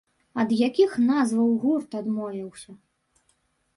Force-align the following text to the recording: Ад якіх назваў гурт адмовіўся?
Ад 0.43 0.53
якіх 0.67 0.95
назваў 1.11 1.51
гурт 1.65 1.91
адмовіўся? 2.03 2.71